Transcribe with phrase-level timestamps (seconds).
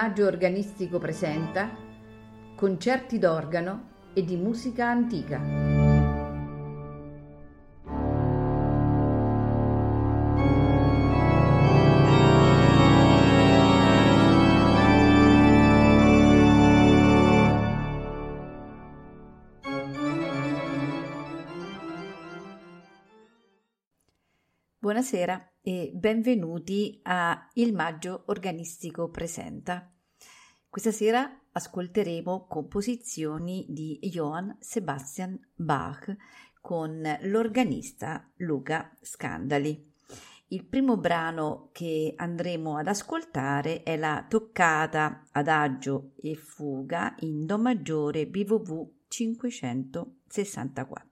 [0.00, 1.76] Maggio Organistico presenta
[2.56, 5.38] concerti d'organo e di musica antica.
[24.78, 29.92] Buonasera e benvenuti a Il Maggio Organistico Presenta.
[30.68, 36.16] Questa sera ascolteremo composizioni di Johann Sebastian Bach
[36.60, 39.88] con l'organista Luca Scandali.
[40.48, 47.58] Il primo brano che andremo ad ascoltare è la toccata adagio e fuga in Do
[47.58, 51.09] maggiore BWV 564.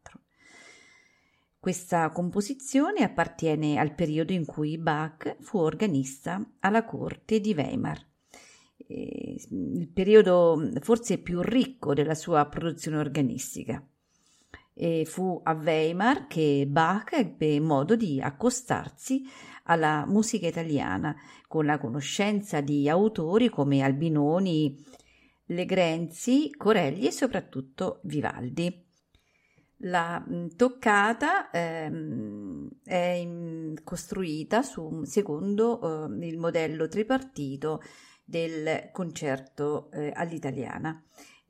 [1.61, 8.07] Questa composizione appartiene al periodo in cui Bach fu organista alla corte di Weimar,
[8.87, 13.85] il periodo forse più ricco della sua produzione organistica.
[14.73, 19.25] E fu a Weimar che Bach ebbe modo di accostarsi
[19.65, 21.17] alla musica italiana
[21.49, 24.81] con la conoscenza di autori come Albinoni,
[25.47, 28.87] Legrenzi, Corelli e soprattutto Vivaldi.
[29.83, 30.25] La
[30.57, 33.29] toccata ehm, è
[33.85, 37.81] costruita su, secondo eh, il modello tripartito
[38.25, 41.01] del concerto eh, all'italiana.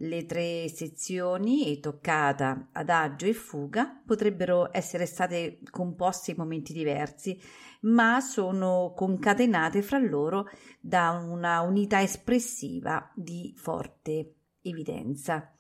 [0.00, 7.40] Le tre sezioni, toccata, adagio e fuga, potrebbero essere state composte in momenti diversi,
[7.80, 10.48] ma sono concatenate fra loro
[10.80, 15.52] da una unità espressiva di forte evidenza.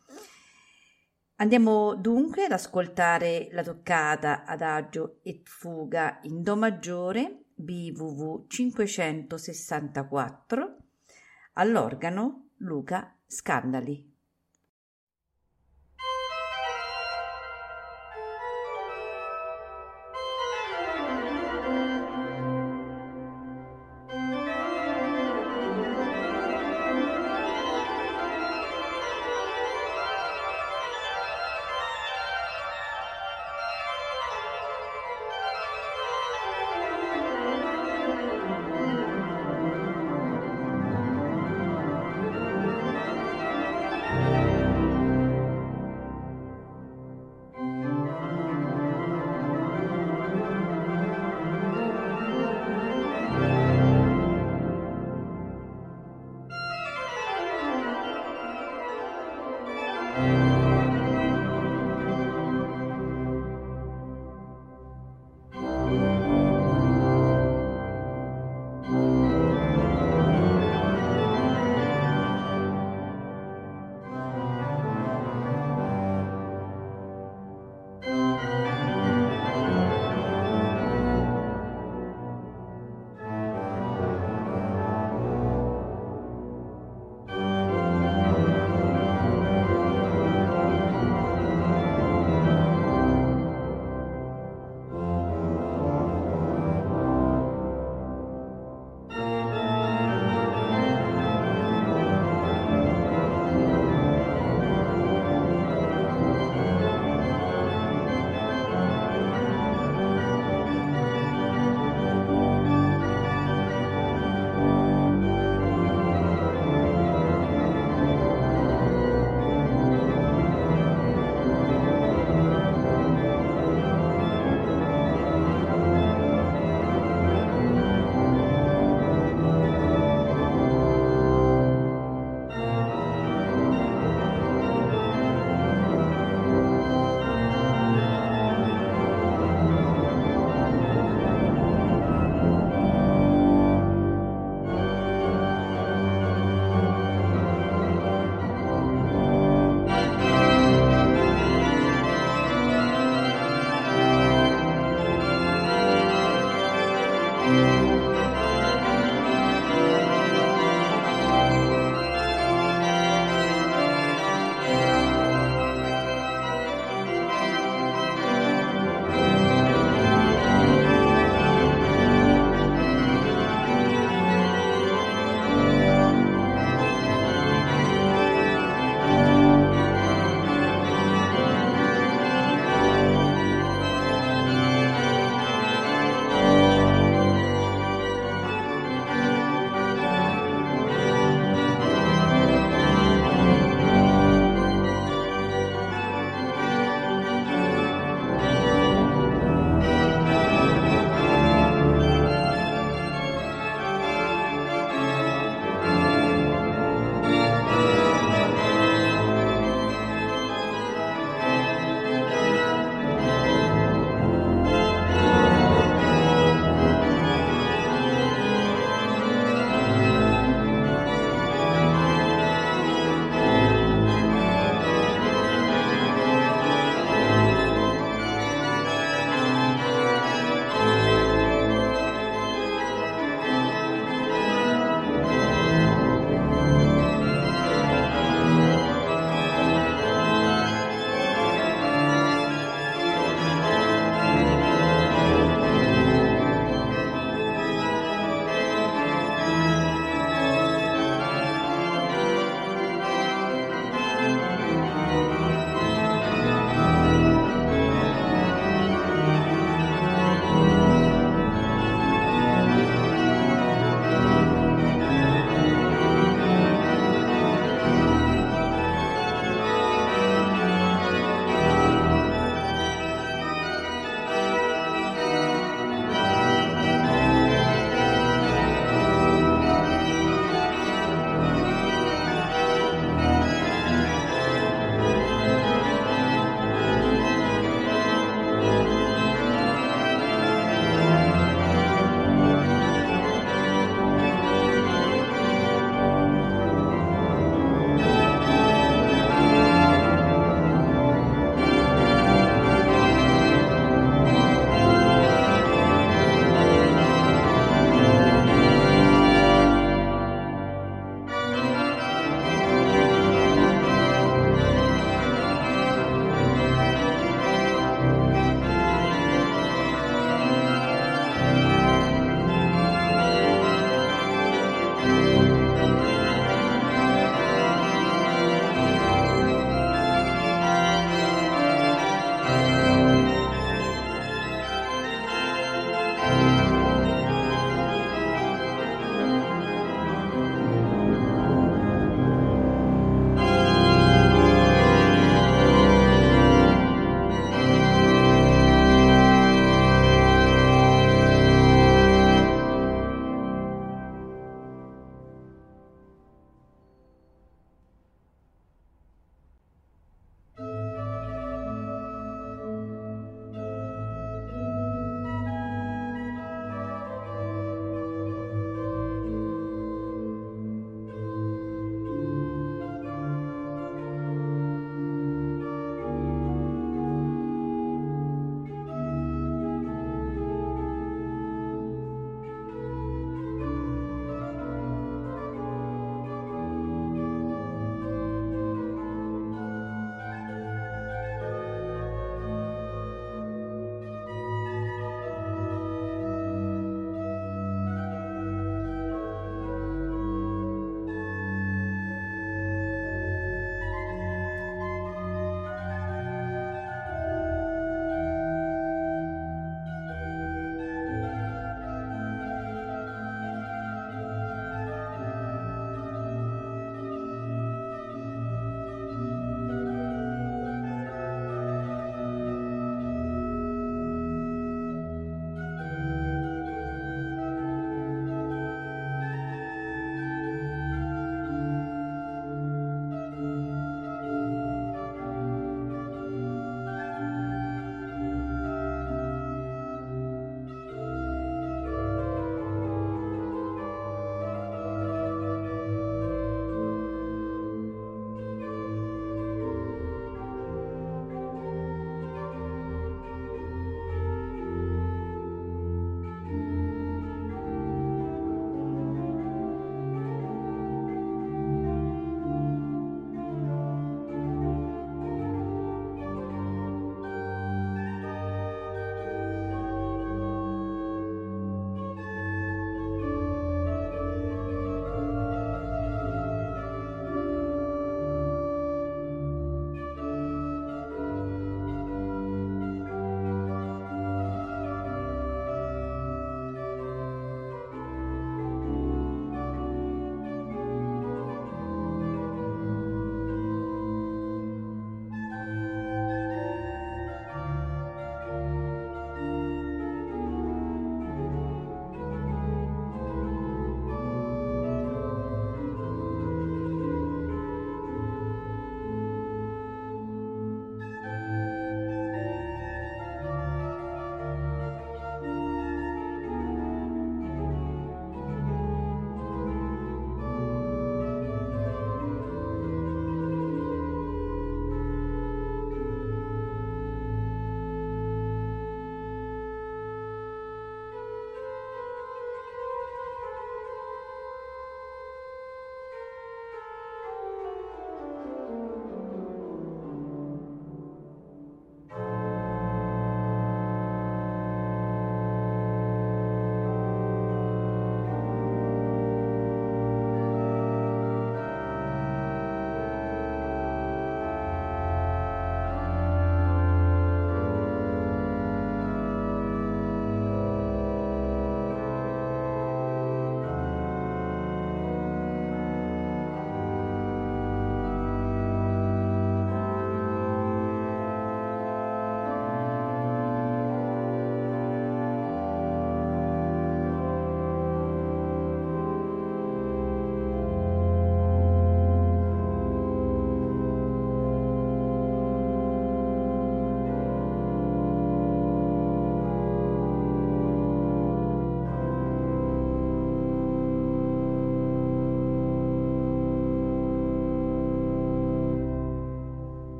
[1.40, 10.76] Andiamo dunque ad ascoltare la toccata adagio e fuga in Do maggiore BWV 564
[11.52, 14.07] all'organo Luca Scandali.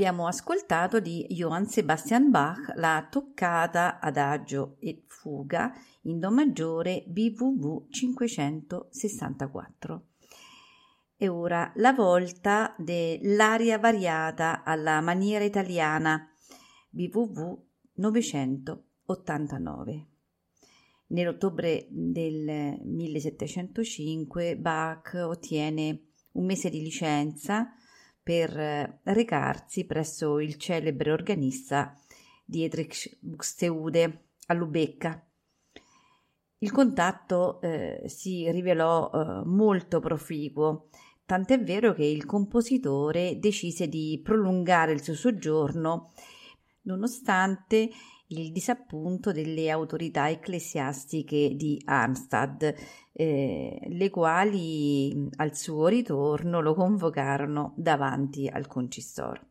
[0.00, 7.90] Abbiamo ascoltato di Johann Sebastian Bach la toccata adagio e fuga in Do maggiore BWV
[7.90, 10.06] 564.
[11.18, 16.32] E ora la volta dell'aria variata alla maniera italiana
[16.88, 17.58] BWV
[17.96, 20.06] 989.
[21.08, 27.74] Nell'ottobre del 1705 Bach ottiene un mese di licenza
[28.30, 31.98] per eh, recarsi presso il celebre organista
[32.44, 35.20] Dietrich Buxtehude a Lubecca.
[36.58, 40.90] Il contatto eh, si rivelò eh, molto proficuo,
[41.24, 46.12] tant'è vero che il compositore decise di prolungare il suo soggiorno
[46.82, 47.90] nonostante
[48.28, 52.74] il disappunto delle autorità ecclesiastiche di Arnstadt,
[53.20, 59.48] eh, le quali al suo ritorno lo convocarono davanti al concistoro.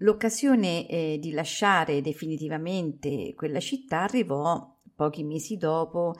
[0.00, 6.14] L'occasione eh, di lasciare definitivamente quella città arrivò pochi mesi dopo,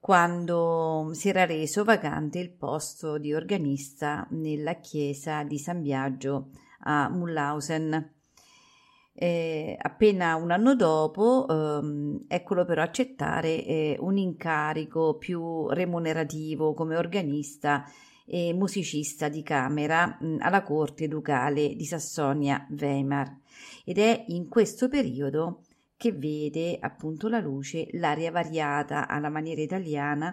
[0.00, 6.48] quando si era reso vacante il posto di organista nella chiesa di San Biagio
[6.84, 8.17] a Mullhausen.
[9.20, 16.96] Eh, appena un anno dopo, ehm, eccolo però accettare eh, un incarico più remunerativo come
[16.96, 17.84] organista
[18.24, 23.38] e musicista di camera mh, alla corte ducale di Sassonia-Weimar
[23.84, 25.62] ed è in questo periodo
[25.96, 30.32] che vede appunto la luce l'aria variata alla maniera italiana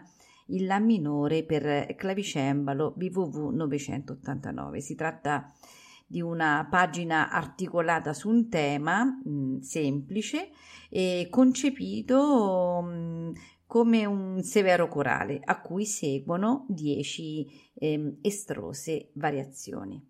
[0.50, 4.80] il La minore per clavicembalo BWV 989.
[4.80, 5.85] Si tratta di
[6.22, 10.52] una pagina articolata su un tema mh, mm, semplice
[10.90, 13.32] e concepito mh, mm,
[13.66, 20.02] come un severo corale a cui seguono dieci eh, estrose variazioni.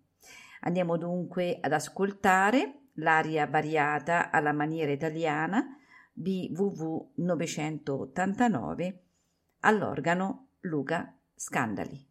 [0.60, 5.64] Andiamo dunque ad ascoltare l'aria variata alla maniera italiana
[6.12, 9.02] BWV 989
[9.60, 12.05] all'organo Luca Scandali.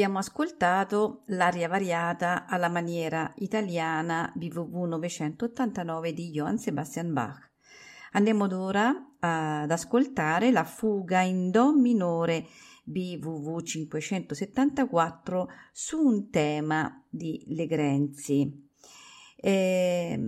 [0.00, 7.50] Abbiamo ascoltato l'aria variata alla maniera italiana BWV 989 di Johann Sebastian Bach.
[8.12, 12.46] Andiamo ora ad ascoltare la fuga in Do minore
[12.84, 18.70] BWV 574 su un tema di Legrenzi.
[19.36, 20.18] Eh,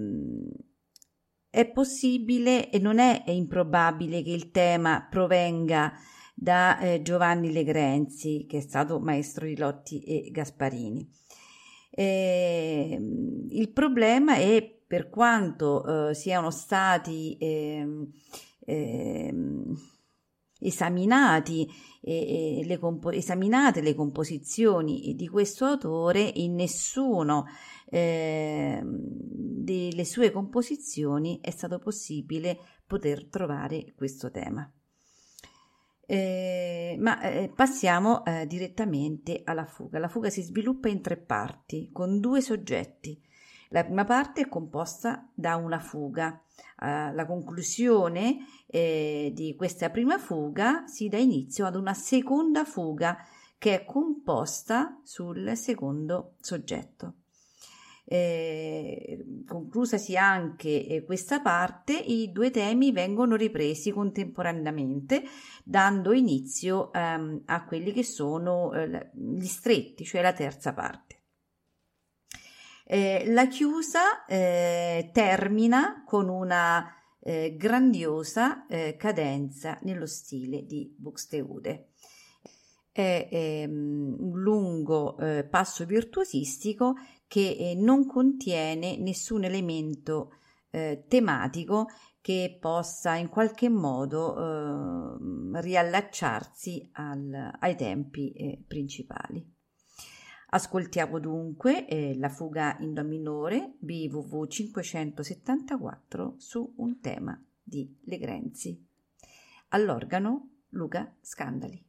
[1.49, 5.95] è possibile e non è improbabile che il tema provenga
[6.43, 11.09] da eh, Giovanni Legrenzi, che è stato maestro di Lotti e Gasparini.
[11.89, 12.99] Eh,
[13.49, 18.11] il problema è per quanto eh, siano stati ehm,
[18.65, 19.75] ehm,
[20.59, 21.69] esaminati,
[22.01, 27.45] le compo- esaminate le composizioni di questo autore, in nessuno
[27.89, 34.69] eh, delle sue composizioni è stato possibile poter trovare questo tema.
[36.13, 39.99] Eh, ma eh, passiamo eh, direttamente alla fuga.
[39.99, 43.19] La fuga si sviluppa in tre parti, con due soggetti.
[43.71, 46.39] La prima parte è composta da una fuga.
[46.77, 53.17] Alla conclusione eh, di questa prima fuga si dà inizio ad una seconda fuga
[53.57, 57.22] che è composta sul secondo soggetto.
[58.05, 65.23] Eh, conclusasi anche eh, questa parte, i due temi vengono ripresi contemporaneamente,
[65.65, 71.21] dando inizio ehm, a quelli che sono eh, gli stretti, cioè la terza parte.
[72.85, 76.87] Eh, la chiusa eh, termina con una
[77.21, 81.93] eh, grandiosa cadenza nello stile di Buxtehude
[82.93, 86.95] è ehm, un lungo eh, passo virtuosistico
[87.33, 90.35] che eh, non contiene nessun elemento
[90.69, 91.89] eh, tematico
[92.21, 99.51] che possa in qualche modo eh, riallacciarsi al, ai tempi eh, principali.
[100.51, 108.79] Ascoltiamo dunque eh, la fuga in Do minore BWV 574 su un tema di Legrenzi.
[109.69, 111.83] All'organo Luca Scandali.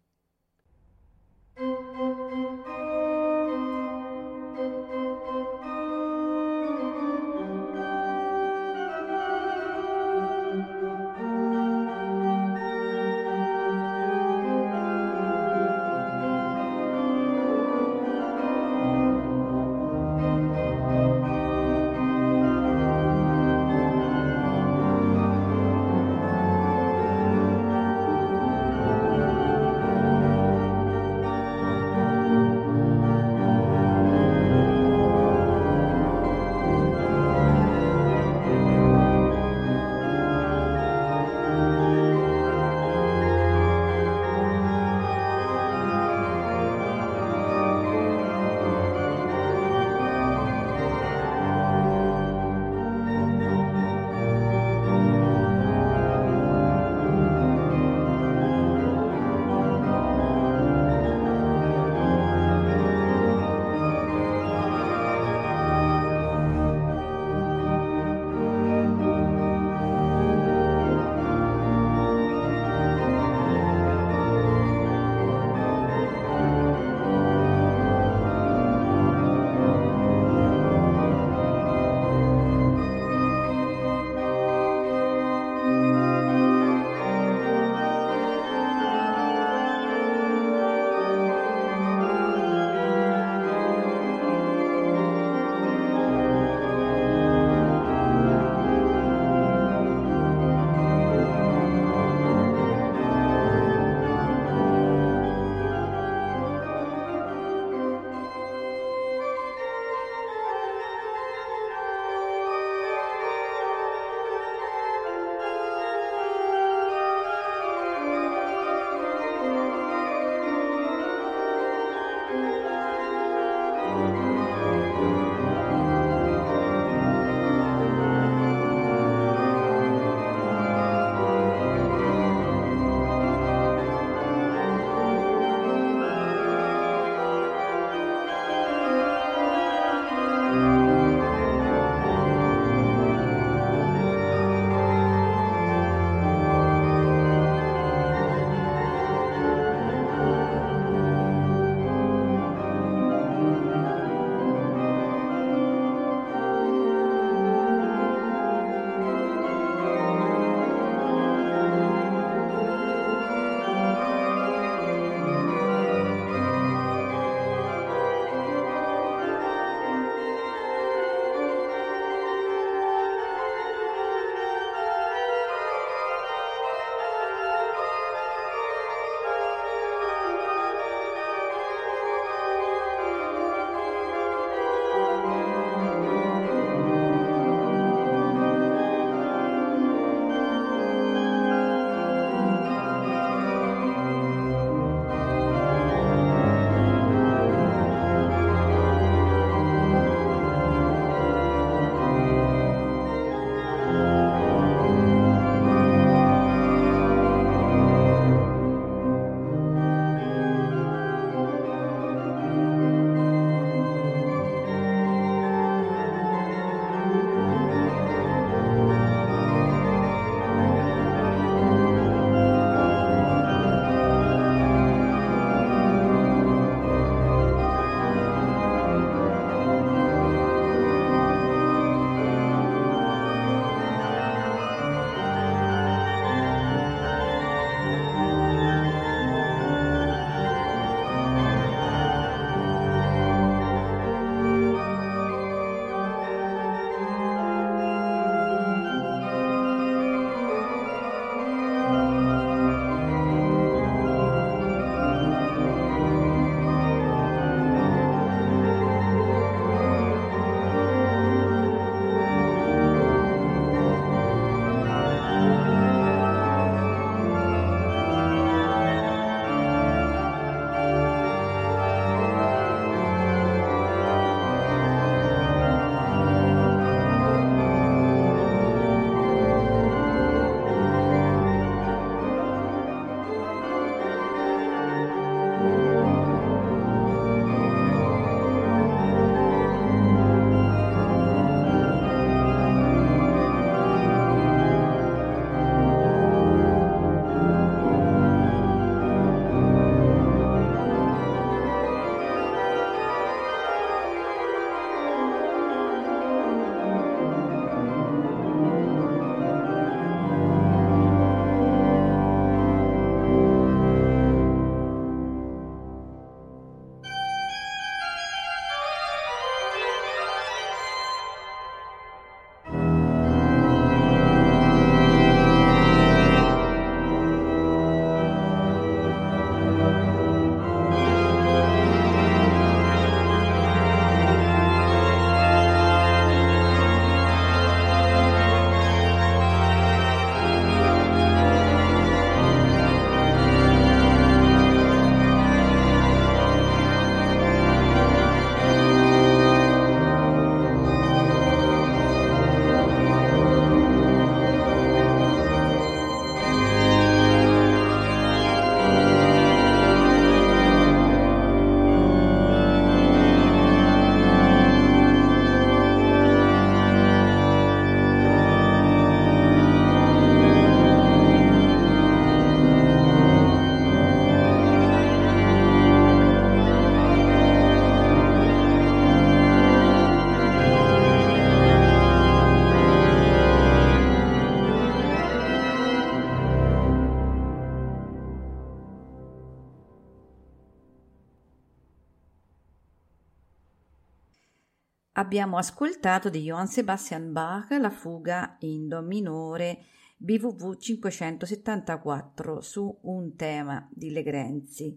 [395.33, 403.35] Abbiamo ascoltato di Johann Sebastian Bach la fuga in Do minore BWV 574 su un
[403.35, 404.95] tema di Legrenzi.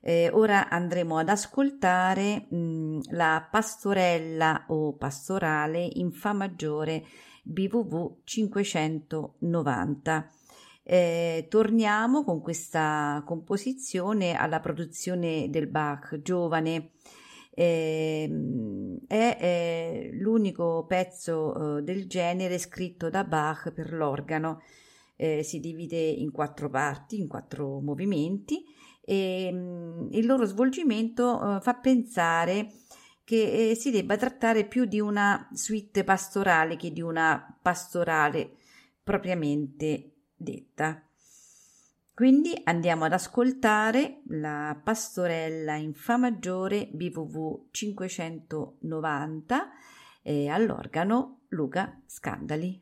[0.00, 7.04] Eh, ora andremo ad ascoltare mh, la pastorella o pastorale in Fa maggiore
[7.42, 10.30] BWV 590.
[10.82, 16.92] Eh, torniamo con questa composizione alla produzione del Bach giovane.
[17.56, 18.28] Eh,
[19.06, 24.62] è, è, l'unico pezzo eh, del genere scritto da Bach per l'organo.
[25.16, 28.64] Eh, si divide in quattro parti, in quattro movimenti
[29.04, 32.72] e mh, mm, il loro svolgimento eh, fa pensare
[33.22, 38.56] che eh, si debba trattare più di una suite pastorale che di una pastorale
[39.02, 41.02] propriamente detta.
[42.14, 49.68] Quindi andiamo ad ascoltare la pastorella in Fa maggiore BVV 590
[50.22, 52.80] e all'organo Luca Scandali.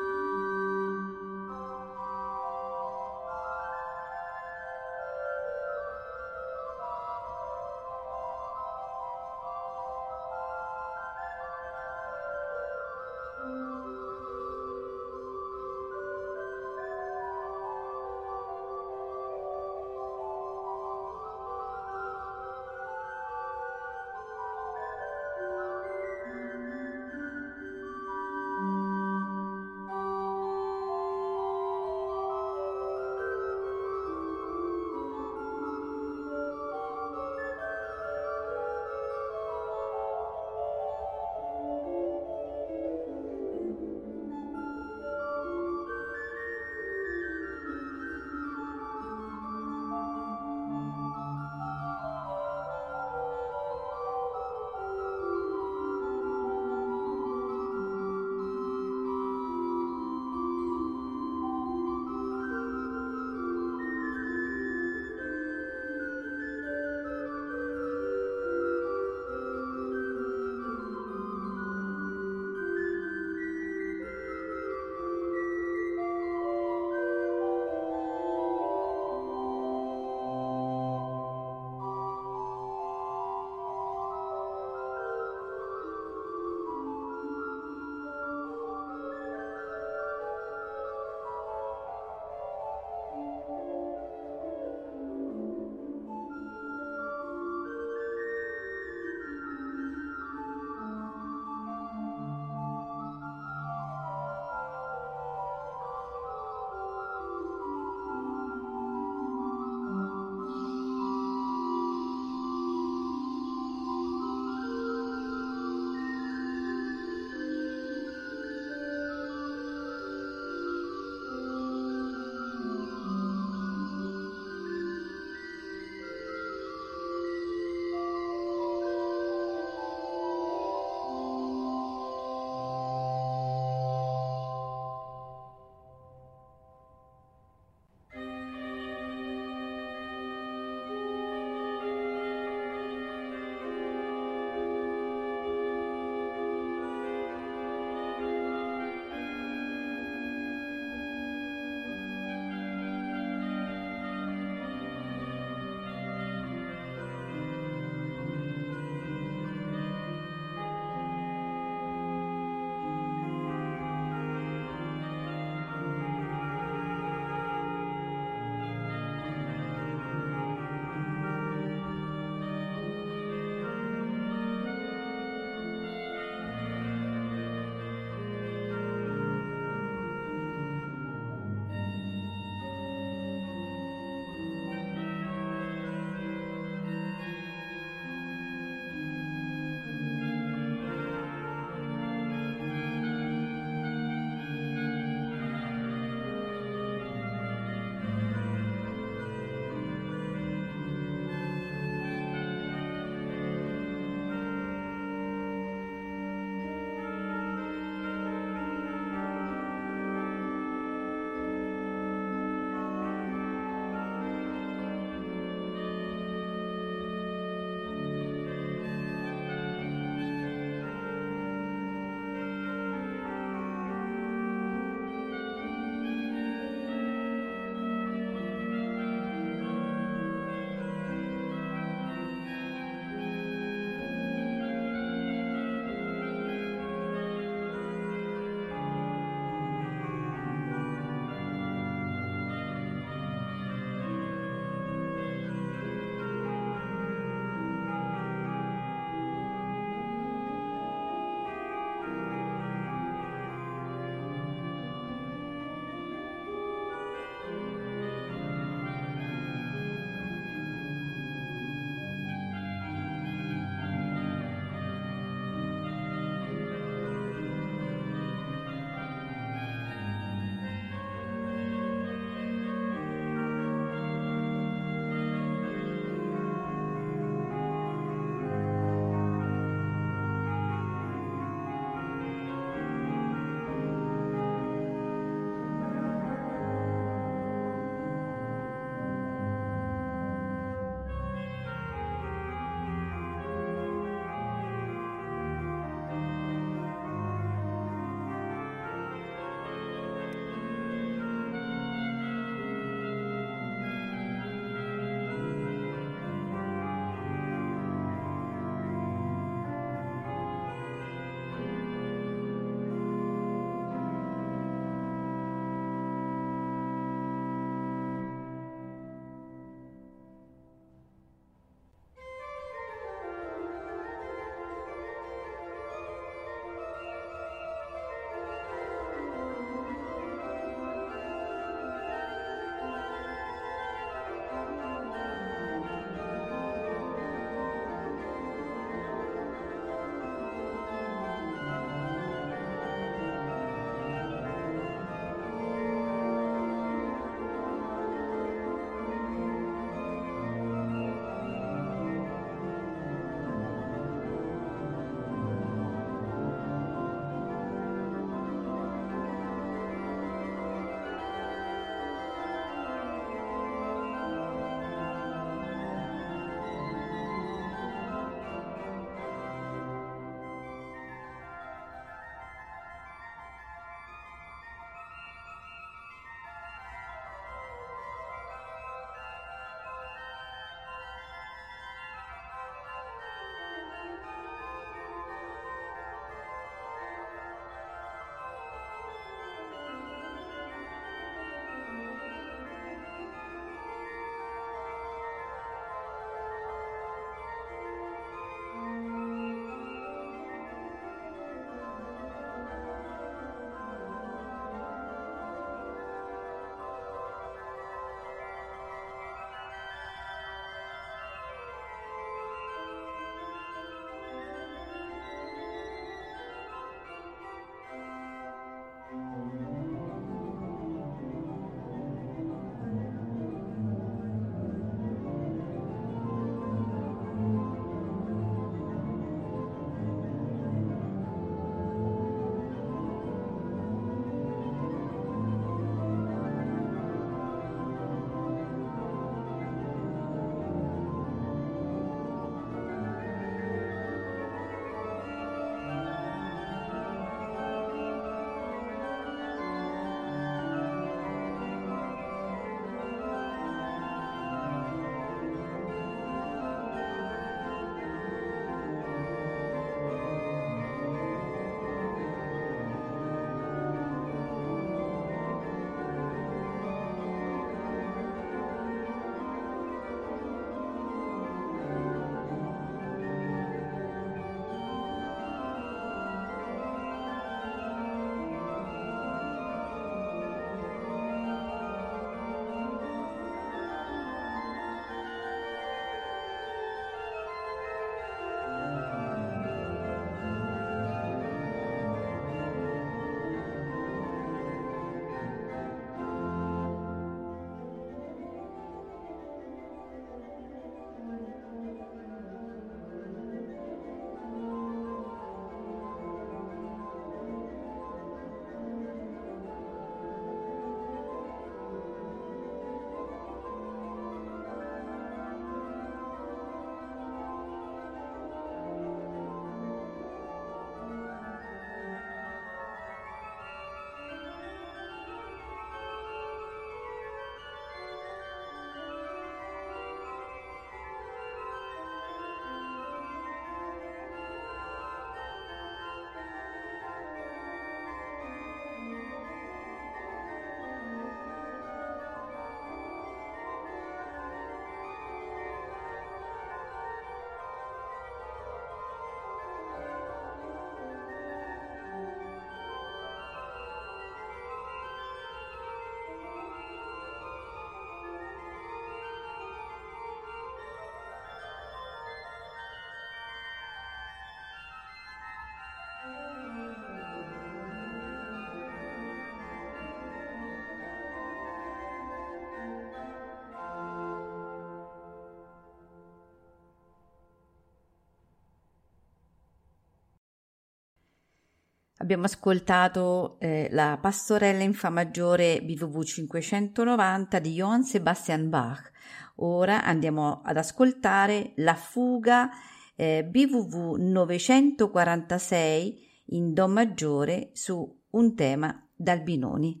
[582.22, 589.10] Abbiamo ascoltato eh, la pastorella in Fa maggiore BWV 590 di Johann Sebastian Bach.
[589.56, 592.70] Ora andiamo ad ascoltare la fuga
[593.16, 600.00] eh, BWV 946 in Do maggiore su un tema d'Albinoni.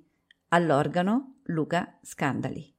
[0.50, 2.71] All'organo Luca Scandali.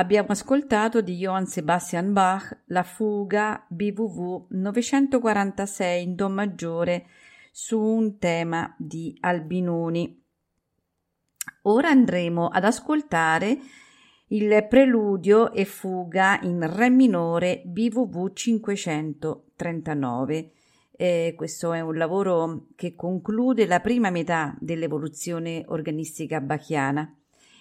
[0.00, 7.06] Abbiamo ascoltato di Johann Sebastian Bach la fuga BWV 946 in Do maggiore
[7.52, 10.24] su un tema di Albinoni.
[11.64, 13.58] Ora andremo ad ascoltare
[14.28, 20.52] il preludio e fuga in Re minore BWV 539.
[20.92, 27.19] Eh, questo è un lavoro che conclude la prima metà dell'evoluzione organistica bachiana.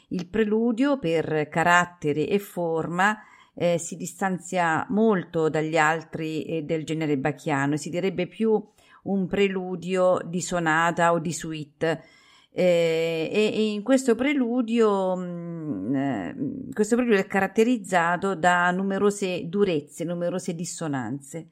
[0.10, 3.18] Il preludio per carattere e forma
[3.54, 8.64] eh, si distanzia molto dagli altri eh, del genere bacchiano, si direbbe più
[9.04, 12.04] un preludio di sonata o di suite.
[12.52, 16.36] Eh, e, e, in questo preludio, mh, mm, eh,
[16.74, 21.50] questo preludio è caratterizzato da numerose durezze, numerose dissonanze.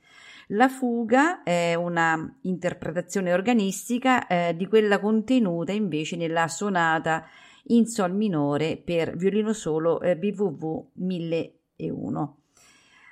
[0.52, 7.26] La fuga è una interpretazione organistica eh, di quella contenuta invece nella sonata
[7.68, 12.38] in sol minore per violino solo eh, BWV 1001.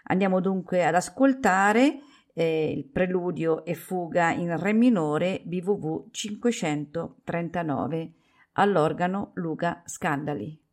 [0.04, 2.00] Andiamo dunque ad ascoltare
[2.34, 8.12] eh, il preludio e fuga in re minore BWV 539.
[8.58, 10.65] all'organo Luca Scandali.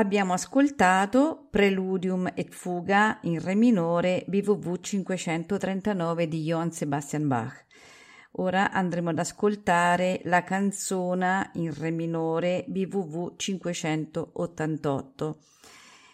[0.00, 7.66] Abbiamo ascoltato Preludium et Fuga in Re minore BWV 539 di Johann Sebastian Bach.
[8.36, 15.38] Ora andremo ad ascoltare la canzona in Re minore BWV 588.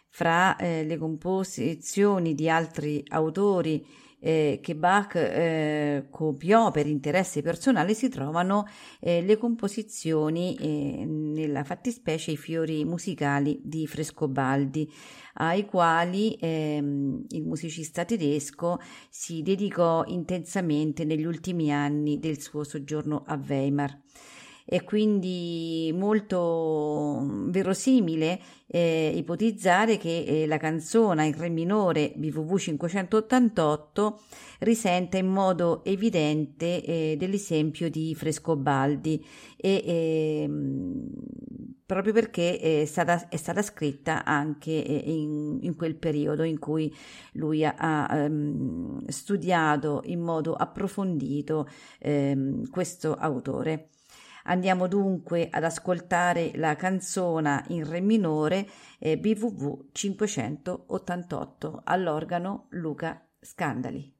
[0.08, 3.86] Fra eh, le composizioni di altri autori
[4.26, 8.66] eh, che Bach eh, copiò per interesse personale si trovano
[8.98, 14.92] eh, le composizioni, eh, nella fattispecie i fiori musicali di Frescobaldi,
[15.34, 23.22] ai quali ehm, il musicista tedesco si dedicò intensamente negli ultimi anni del suo soggiorno
[23.24, 23.96] a Weimar
[24.68, 34.20] è quindi molto verosimile eh, ipotizzare che eh, la canzone in re minore BVV 588
[34.60, 39.24] risenta in modo evidente eh, dell'esempio di Frescobaldi
[39.56, 41.10] e ehm,
[41.86, 46.92] proprio perché è stata, è stata scritta anche eh, in, in, quel periodo in cui
[47.34, 51.68] lui ha, ha um, studiato in modo approfondito
[52.02, 53.90] um, questo autore.
[54.48, 58.68] Andiamo dunque ad ascoltare la canzone in Re minore
[58.98, 64.14] eh, BVV 588 all'organo Luca Scandali.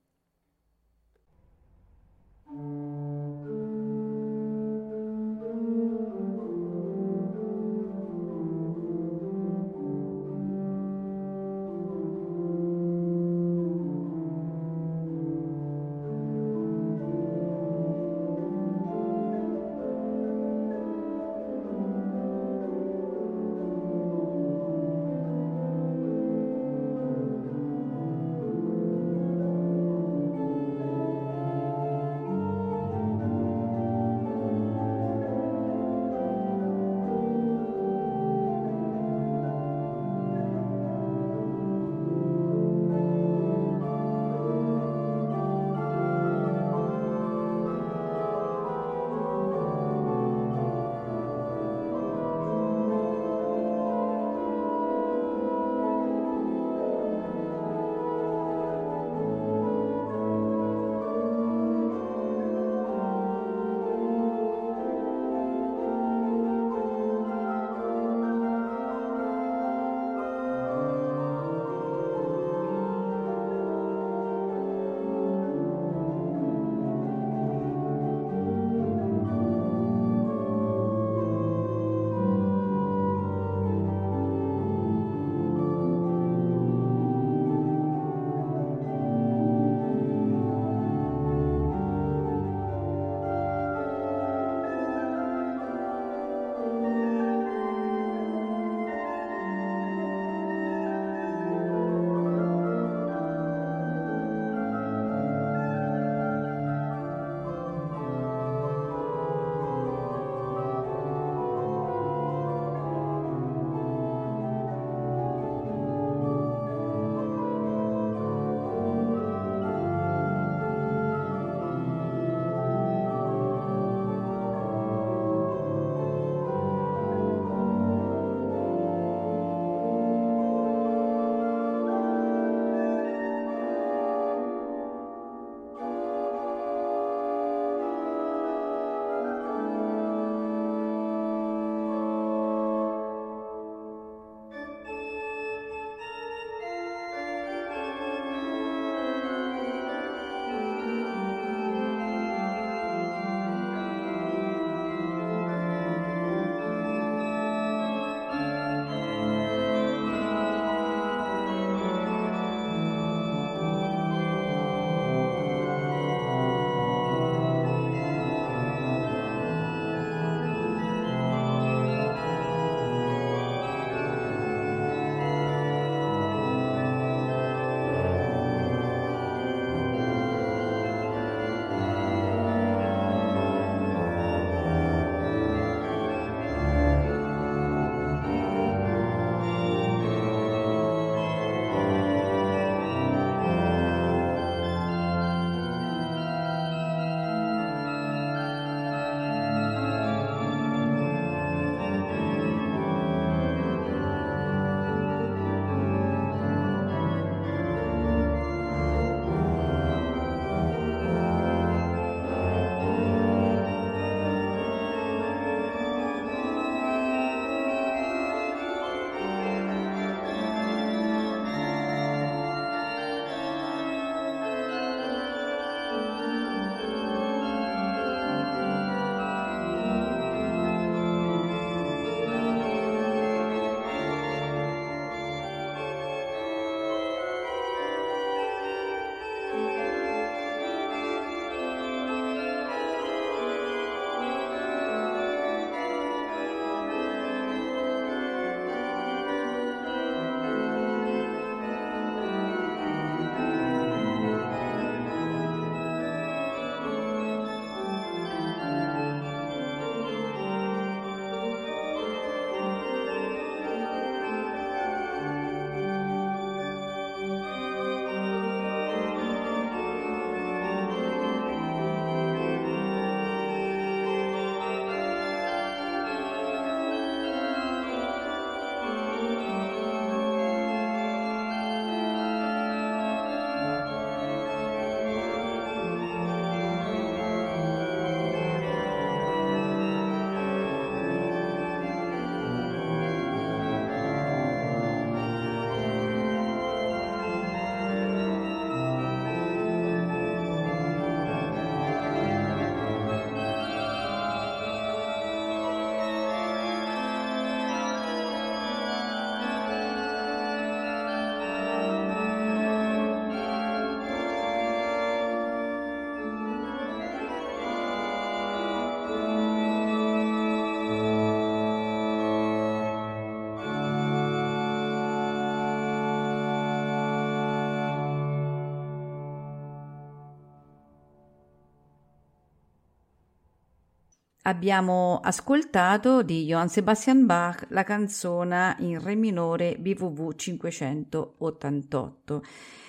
[334.47, 342.43] Abbiamo ascoltato di Johann Sebastian Bach la canzone in Re minore BWV 588.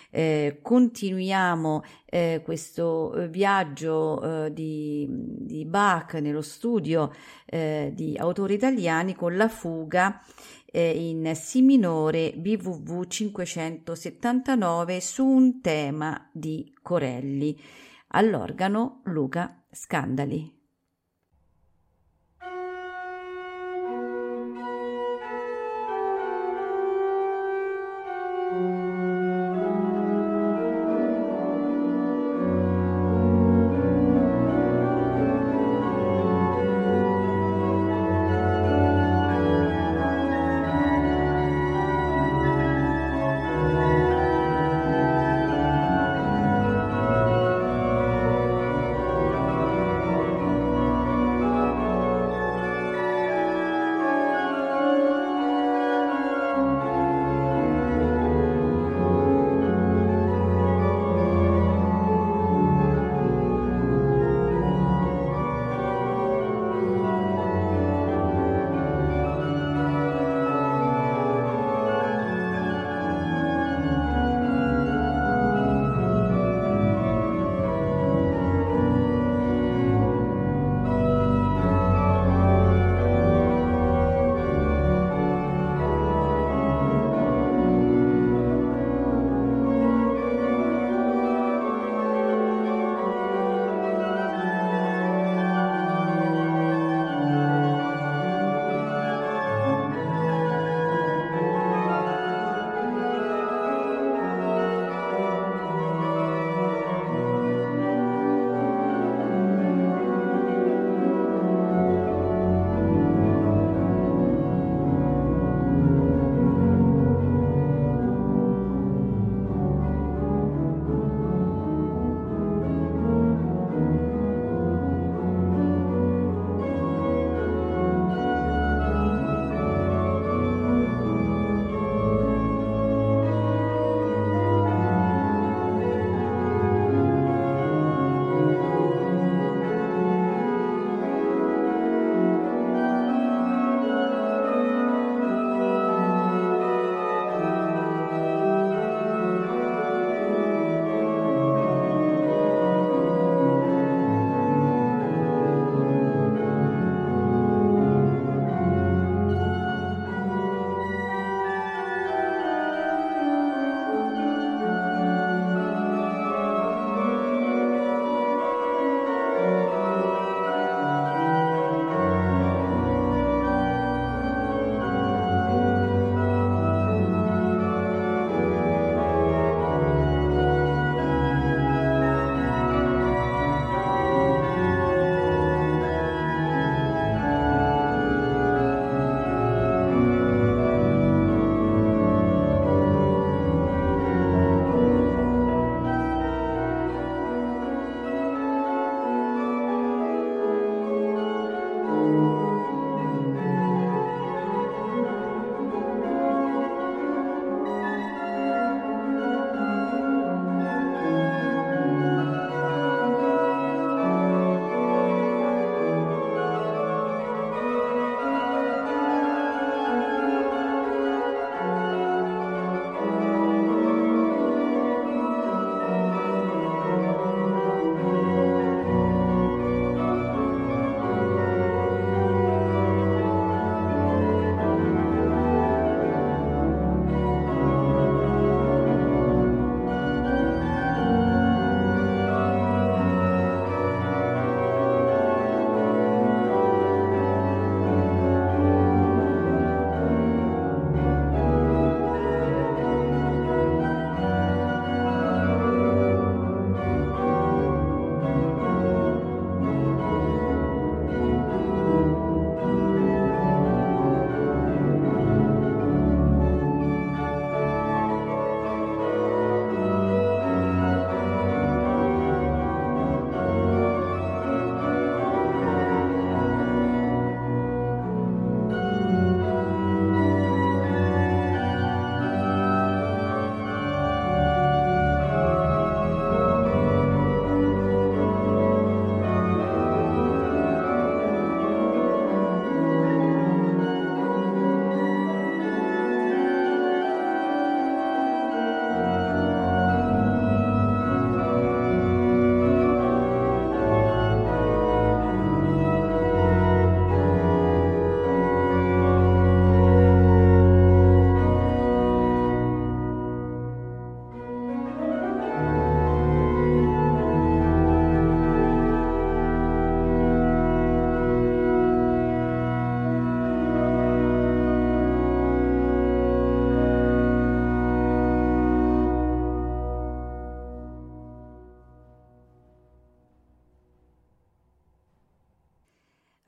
[0.10, 7.12] Eh, continuiamo eh, questo eh, viaggio eh, di, di, Bach nello studio
[7.46, 10.22] eh, di autori italiani con la fuga
[10.66, 17.60] eh, in Si minore BWV 579 su un tema di Corelli.
[18.10, 20.57] All'organo Luca Scandali.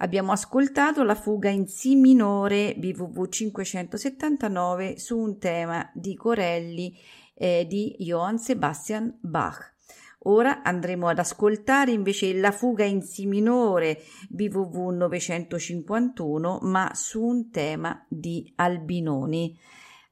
[0.10, 6.98] Abbiamo ascoltato la fuga in Si minore BWV 579 su un tema di Corelli
[7.36, 9.76] eh, di Johann Sebastian Bach.
[10.24, 17.52] Ora andremo ad ascoltare invece la fuga in Si minore BWV 951, ma su un
[17.52, 19.56] tema di Albinoni.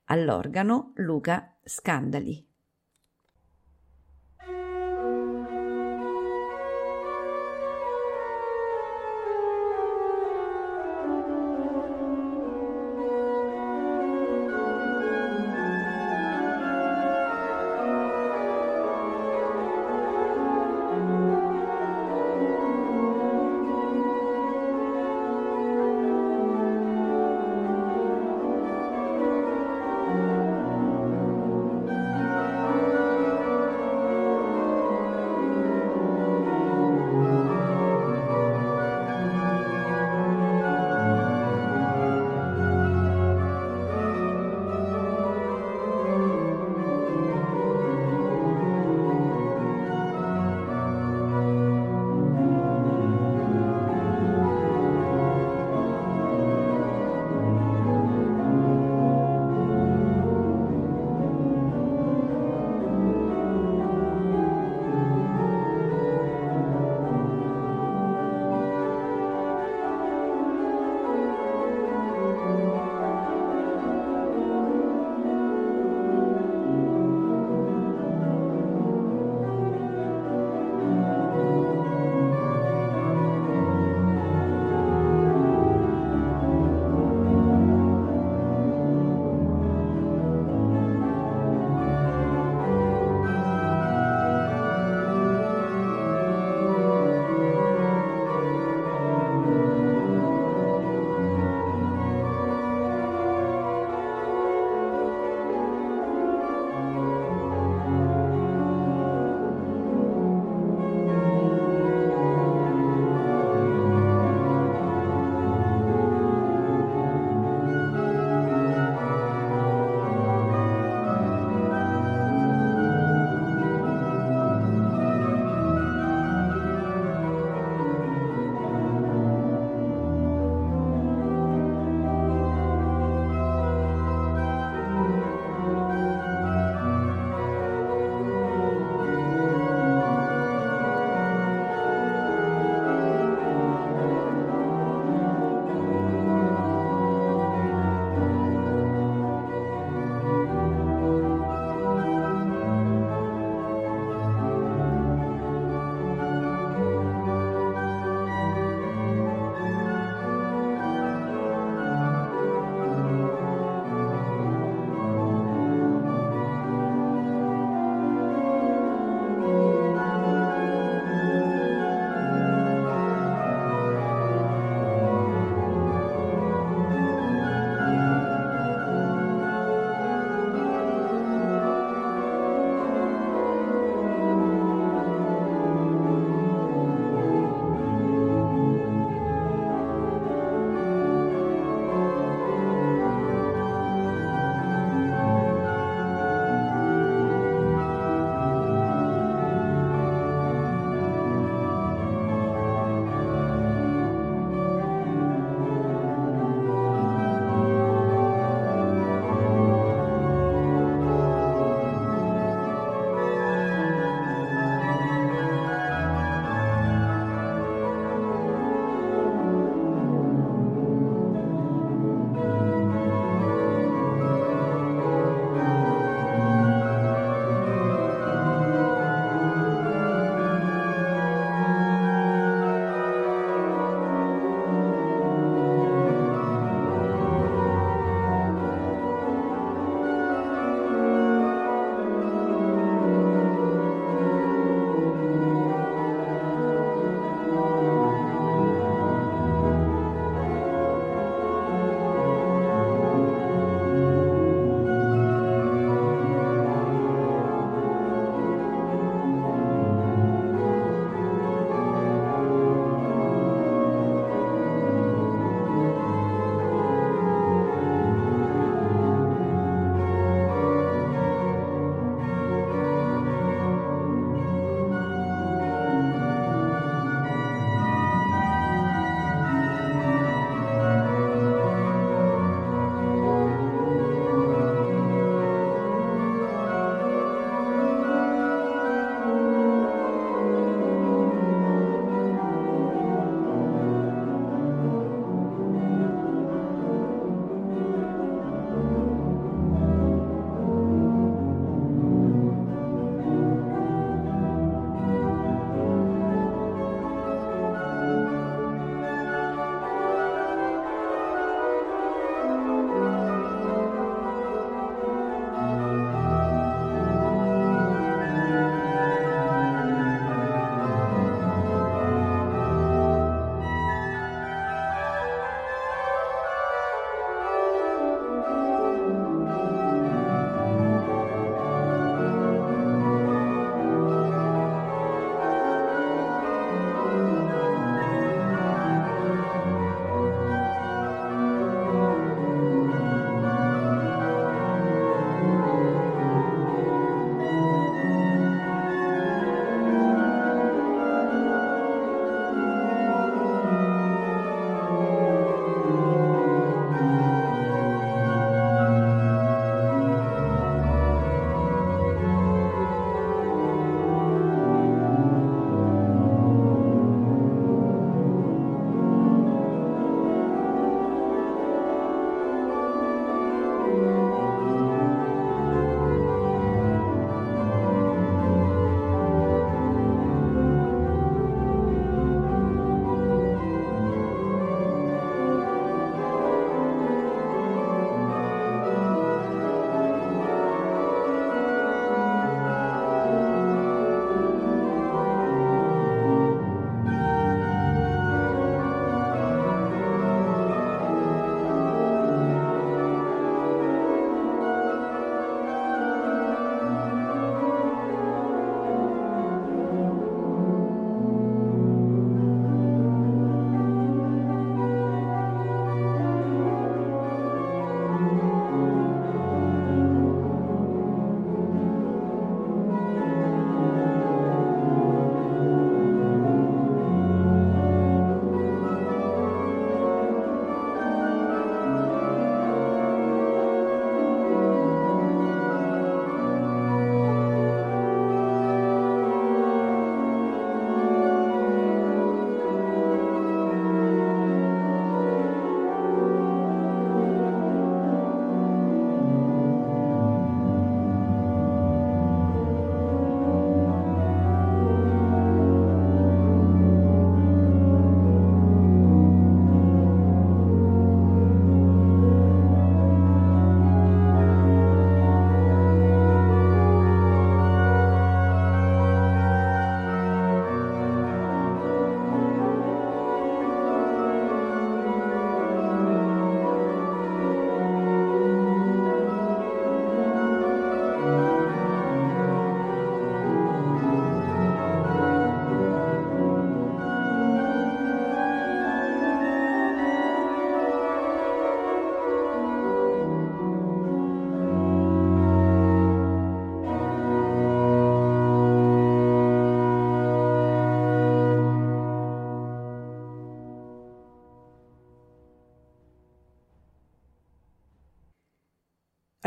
[0.05, 2.46] All'organo Luca Scandali.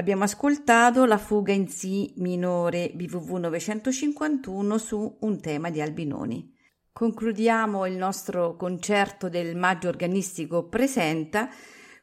[0.00, 6.56] Abbiamo ascoltato la fuga in Si minore BVV 951 su un tema di Albinoni.
[6.90, 11.50] Concludiamo il nostro concerto del Maggio Organistico Presenta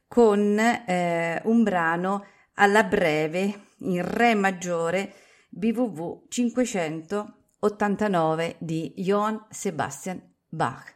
[0.08, 5.16] con eh, un brano alla breve in Re maggiore
[5.50, 10.94] BVV 589 di Johann Sebastian Bach.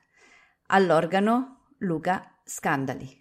[0.68, 3.21] All'organo Luca Scandali.